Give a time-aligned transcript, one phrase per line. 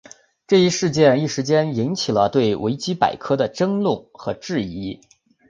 [0.47, 4.99] 这一事件一时间引起了对维基百科的争论和质疑。